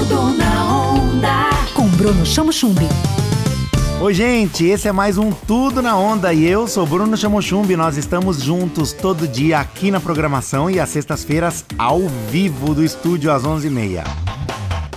Tudo 0.00 0.32
na 0.32 0.64
onda. 0.64 1.50
Com 1.74 1.86
Bruno 1.86 2.24
Chamo 2.24 2.50
Chumbi. 2.50 2.88
Oi, 4.00 4.14
gente, 4.14 4.64
esse 4.64 4.88
é 4.88 4.92
mais 4.92 5.18
um 5.18 5.30
Tudo 5.30 5.82
na 5.82 5.94
Onda 5.94 6.32
e 6.32 6.46
eu 6.46 6.66
sou 6.66 6.86
Bruno 6.86 7.18
Chamochumbi. 7.18 7.76
Nós 7.76 7.98
estamos 7.98 8.40
juntos 8.42 8.94
todo 8.94 9.28
dia 9.28 9.60
aqui 9.60 9.90
na 9.90 10.00
programação 10.00 10.70
e 10.70 10.80
às 10.80 10.88
sextas-feiras 10.88 11.66
ao 11.76 12.00
vivo 12.30 12.74
do 12.74 12.82
estúdio 12.82 13.30
às 13.30 13.42
11h30. 13.42 14.02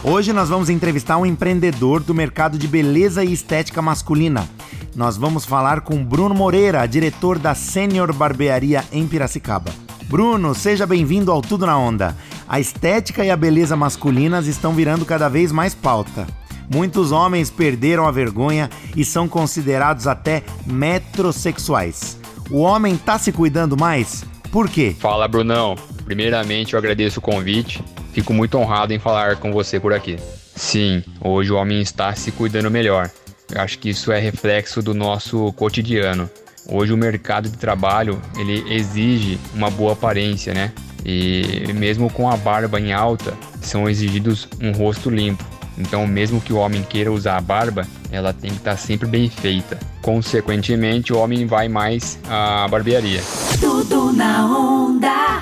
Hoje 0.06 0.32
nós 0.32 0.48
vamos 0.48 0.70
entrevistar 0.70 1.18
um 1.18 1.26
empreendedor 1.26 2.02
do 2.02 2.14
mercado 2.14 2.58
de 2.58 2.66
beleza 2.66 3.26
e 3.26 3.34
estética 3.34 3.82
masculina. 3.82 4.48
Nós 4.96 5.18
vamos 5.18 5.44
falar 5.44 5.82
com 5.82 6.02
Bruno 6.02 6.34
Moreira, 6.34 6.86
diretor 6.86 7.38
da 7.38 7.54
Senior 7.54 8.14
Barbearia 8.14 8.86
em 8.90 9.06
Piracicaba. 9.06 9.70
Bruno, 10.08 10.56
seja 10.56 10.86
bem-vindo 10.86 11.30
ao 11.30 11.42
Tudo 11.42 11.66
na 11.66 11.78
Onda. 11.78 12.16
A 12.54 12.60
estética 12.60 13.26
e 13.26 13.32
a 13.32 13.36
beleza 13.36 13.76
masculinas 13.76 14.46
estão 14.46 14.76
virando 14.76 15.08
cada 15.08 15.28
vez 15.28 15.52
mais 15.52 15.74
pauta. 15.74 16.28
Muitos 16.72 17.12
homens 17.12 17.50
perderam 17.50 18.06
a 18.06 18.12
vergonha 18.12 18.70
e 18.96 19.04
são 19.04 19.28
considerados 19.28 20.06
até 20.06 20.44
metrosexuais. 20.64 22.20
O 22.52 22.60
homem 22.60 22.96
tá 22.96 23.18
se 23.18 23.32
cuidando 23.32 23.76
mais? 23.76 24.24
Por 24.52 24.70
quê? 24.70 24.96
Fala, 25.00 25.28
Brunão. 25.28 25.74
Primeiramente, 26.06 26.74
eu 26.74 26.78
agradeço 26.78 27.18
o 27.18 27.24
convite. 27.24 27.84
Fico 28.12 28.32
muito 28.32 28.56
honrado 28.60 28.94
em 28.94 29.00
falar 29.00 29.38
com 29.38 29.52
você 29.52 29.80
por 29.80 29.92
aqui. 29.92 30.18
Sim, 30.56 31.04
hoje 31.20 31.52
o 31.52 31.56
homem 31.56 31.82
está 31.82 32.14
se 32.14 32.32
cuidando 32.32 32.70
melhor. 32.70 33.10
Eu 33.52 33.62
acho 33.62 33.80
que 33.80 33.90
isso 33.90 34.12
é 34.12 34.20
reflexo 34.20 34.80
do 34.80 34.94
nosso 34.94 35.52
cotidiano. 35.54 36.30
Hoje 36.70 36.94
o 36.94 36.98
mercado 36.98 37.50
de 37.50 37.58
trabalho, 37.58 38.22
ele 38.38 38.64
exige 38.72 39.40
uma 39.56 39.72
boa 39.72 39.94
aparência, 39.94 40.54
né? 40.54 40.72
E 41.06 41.72
mesmo 41.74 42.10
com 42.10 42.30
a 42.30 42.38
barba 42.38 42.80
em 42.80 42.94
alta, 42.94 43.34
são 43.62 43.90
exigidos 43.90 44.48
um 44.62 44.72
rosto 44.72 45.10
limpo. 45.10 45.44
Então, 45.78 46.06
mesmo 46.06 46.40
que 46.40 46.54
o 46.54 46.58
homem 46.58 46.84
queira 46.84 47.12
usar 47.12 47.38
a 47.38 47.42
barba, 47.42 47.88
ela 48.12 48.32
tem 48.32 48.52
que 48.52 48.58
estar 48.58 48.78
sempre 48.78 49.08
bem 49.08 49.30
feita. 49.30 49.80
Consequentemente, 50.02 51.12
o 51.12 51.18
homem 51.18 51.48
vai 51.48 51.68
mais 51.68 52.20
à 52.30 52.68
barbearia. 52.68 53.22
Tudo 53.60 54.14
na 54.14 54.46
onda. 54.46 55.42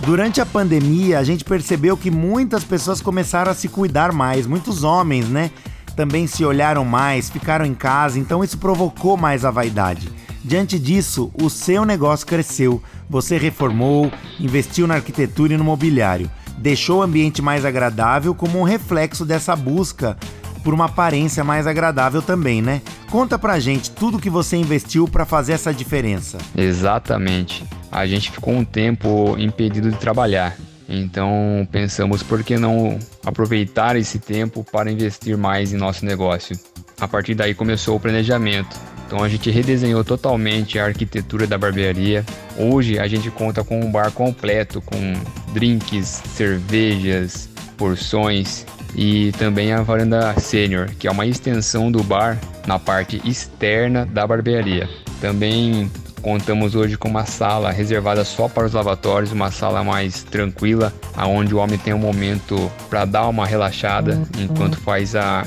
Durante 0.00 0.40
a 0.40 0.46
pandemia, 0.46 1.18
a 1.18 1.24
gente 1.24 1.44
percebeu 1.44 1.96
que 1.96 2.10
muitas 2.10 2.64
pessoas 2.64 3.02
começaram 3.02 3.50
a 3.50 3.54
se 3.54 3.68
cuidar 3.68 4.12
mais, 4.12 4.46
muitos 4.46 4.82
homens, 4.82 5.28
né? 5.28 5.50
Também 5.94 6.26
se 6.26 6.44
olharam 6.44 6.84
mais, 6.84 7.28
ficaram 7.28 7.66
em 7.66 7.74
casa, 7.74 8.18
então 8.18 8.42
isso 8.42 8.56
provocou 8.56 9.16
mais 9.16 9.44
a 9.44 9.50
vaidade. 9.50 10.08
Diante 10.42 10.78
disso, 10.78 11.30
o 11.34 11.50
seu 11.50 11.84
negócio 11.84 12.26
cresceu, 12.26 12.82
você 13.10 13.36
reformou, 13.36 14.10
investiu 14.38 14.86
na 14.86 14.94
arquitetura 14.94 15.52
e 15.52 15.56
no 15.58 15.64
mobiliário 15.64 16.30
deixou 16.60 17.00
o 17.00 17.02
ambiente 17.02 17.40
mais 17.40 17.64
agradável 17.64 18.34
como 18.34 18.60
um 18.60 18.62
reflexo 18.62 19.24
dessa 19.24 19.56
busca 19.56 20.16
por 20.62 20.74
uma 20.74 20.84
aparência 20.84 21.42
mais 21.42 21.66
agradável 21.66 22.20
também, 22.20 22.60
né? 22.60 22.82
Conta 23.10 23.38
pra 23.38 23.58
gente 23.58 23.90
tudo 23.90 24.18
que 24.18 24.28
você 24.28 24.58
investiu 24.58 25.08
para 25.08 25.24
fazer 25.24 25.54
essa 25.54 25.72
diferença. 25.72 26.36
Exatamente. 26.54 27.64
A 27.90 28.06
gente 28.06 28.30
ficou 28.30 28.52
um 28.52 28.64
tempo 28.64 29.36
impedido 29.38 29.90
de 29.90 29.96
trabalhar. 29.96 30.54
Então 30.86 31.66
pensamos 31.72 32.22
por 32.22 32.44
que 32.44 32.58
não 32.58 32.98
aproveitar 33.24 33.96
esse 33.96 34.18
tempo 34.18 34.62
para 34.70 34.90
investir 34.90 35.38
mais 35.38 35.72
em 35.72 35.78
nosso 35.78 36.04
negócio. 36.04 36.58
A 37.00 37.08
partir 37.08 37.34
daí 37.34 37.54
começou 37.54 37.96
o 37.96 38.00
planejamento 38.00 38.76
então 39.10 39.24
a 39.24 39.28
gente 39.28 39.50
redesenhou 39.50 40.04
totalmente 40.04 40.78
a 40.78 40.84
arquitetura 40.84 41.44
da 41.44 41.58
barbearia. 41.58 42.24
Hoje 42.56 42.96
a 42.96 43.08
gente 43.08 43.28
conta 43.28 43.64
com 43.64 43.80
um 43.80 43.90
bar 43.90 44.12
completo 44.12 44.80
com 44.80 45.14
drinks, 45.52 46.22
cervejas, 46.32 47.48
porções 47.76 48.64
e 48.94 49.32
também 49.32 49.72
a 49.72 49.82
varanda 49.82 50.32
sênior, 50.38 50.90
que 50.96 51.08
é 51.08 51.10
uma 51.10 51.26
extensão 51.26 51.90
do 51.90 52.04
bar 52.04 52.38
na 52.68 52.78
parte 52.78 53.20
externa 53.24 54.06
da 54.06 54.24
barbearia. 54.24 54.88
Também 55.20 55.90
contamos 56.22 56.76
hoje 56.76 56.96
com 56.96 57.08
uma 57.08 57.26
sala 57.26 57.72
reservada 57.72 58.24
só 58.24 58.48
para 58.48 58.64
os 58.64 58.74
lavatórios, 58.74 59.32
uma 59.32 59.50
sala 59.50 59.82
mais 59.82 60.22
tranquila, 60.22 60.92
aonde 61.16 61.52
o 61.52 61.58
homem 61.58 61.78
tem 61.78 61.92
um 61.92 61.98
momento 61.98 62.70
para 62.88 63.04
dar 63.04 63.26
uma 63.26 63.44
relaxada 63.44 64.22
enquanto 64.38 64.78
faz 64.78 65.16
a 65.16 65.44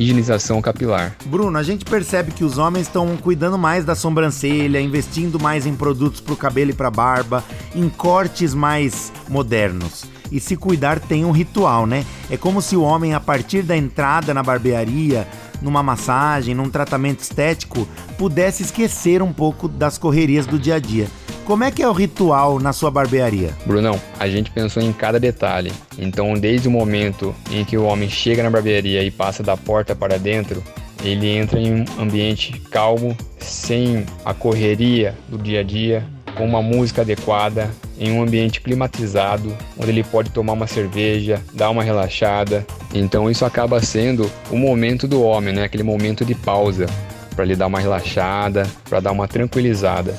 higienização 0.00 0.62
capilar. 0.62 1.14
Bruno, 1.26 1.58
a 1.58 1.62
gente 1.62 1.84
percebe 1.84 2.32
que 2.32 2.42
os 2.42 2.56
homens 2.56 2.86
estão 2.86 3.16
cuidando 3.16 3.58
mais 3.58 3.84
da 3.84 3.94
sobrancelha, 3.94 4.80
investindo 4.80 5.38
mais 5.38 5.66
em 5.66 5.74
produtos 5.74 6.20
para 6.20 6.32
o 6.32 6.36
cabelo 6.36 6.70
e 6.70 6.74
para 6.74 6.90
barba, 6.90 7.44
em 7.74 7.88
cortes 7.88 8.54
mais 8.54 9.12
modernos. 9.28 10.04
E 10.32 10.40
se 10.40 10.56
cuidar 10.56 11.00
tem 11.00 11.24
um 11.24 11.32
ritual, 11.32 11.86
né? 11.86 12.06
É 12.30 12.36
como 12.36 12.62
se 12.62 12.76
o 12.76 12.82
homem, 12.82 13.14
a 13.14 13.20
partir 13.20 13.62
da 13.62 13.76
entrada 13.76 14.32
na 14.32 14.42
barbearia, 14.42 15.26
numa 15.60 15.82
massagem, 15.82 16.54
num 16.54 16.70
tratamento 16.70 17.20
estético, 17.20 17.86
pudesse 18.16 18.62
esquecer 18.62 19.22
um 19.22 19.32
pouco 19.32 19.68
das 19.68 19.98
correrias 19.98 20.46
do 20.46 20.58
dia 20.58 20.76
a 20.76 20.78
dia. 20.78 21.08
Como 21.50 21.64
é 21.64 21.70
que 21.72 21.82
é 21.82 21.88
o 21.88 21.92
ritual 21.92 22.60
na 22.60 22.72
sua 22.72 22.92
barbearia? 22.92 23.50
Brunão, 23.66 24.00
a 24.20 24.28
gente 24.28 24.52
pensou 24.52 24.80
em 24.80 24.92
cada 24.92 25.18
detalhe. 25.18 25.72
Então, 25.98 26.34
desde 26.34 26.68
o 26.68 26.70
momento 26.70 27.34
em 27.50 27.64
que 27.64 27.76
o 27.76 27.86
homem 27.86 28.08
chega 28.08 28.40
na 28.40 28.48
barbearia 28.48 29.02
e 29.02 29.10
passa 29.10 29.42
da 29.42 29.56
porta 29.56 29.92
para 29.92 30.16
dentro, 30.16 30.62
ele 31.02 31.26
entra 31.26 31.58
em 31.58 31.80
um 31.80 31.84
ambiente 31.98 32.52
calmo, 32.70 33.16
sem 33.40 34.06
a 34.24 34.32
correria 34.32 35.18
do 35.28 35.36
dia 35.36 35.58
a 35.58 35.62
dia, 35.64 36.06
com 36.36 36.46
uma 36.46 36.62
música 36.62 37.02
adequada, 37.02 37.68
em 37.98 38.12
um 38.12 38.22
ambiente 38.22 38.60
climatizado, 38.60 39.52
onde 39.76 39.90
ele 39.90 40.04
pode 40.04 40.30
tomar 40.30 40.52
uma 40.52 40.68
cerveja, 40.68 41.42
dar 41.52 41.70
uma 41.70 41.82
relaxada. 41.82 42.64
Então 42.94 43.28
isso 43.28 43.44
acaba 43.44 43.82
sendo 43.82 44.30
o 44.52 44.56
momento 44.56 45.08
do 45.08 45.20
homem, 45.20 45.52
né? 45.52 45.64
Aquele 45.64 45.82
momento 45.82 46.24
de 46.24 46.36
pausa 46.36 46.86
para 47.34 47.44
ele 47.44 47.56
dar 47.56 47.66
uma 47.66 47.80
relaxada, 47.80 48.70
para 48.88 49.00
dar 49.00 49.10
uma 49.10 49.26
tranquilizada. 49.26 50.14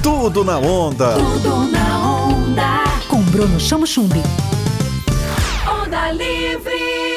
Tudo 0.00 0.44
na 0.44 0.58
onda. 0.58 1.14
Tudo 1.14 1.66
na 1.70 2.26
onda. 2.28 2.84
Com 3.08 3.22
Bruno 3.22 3.58
Chamo 3.60 3.86
Chumbi. 3.86 4.22
Onda 5.66 6.12
livre. 6.12 7.11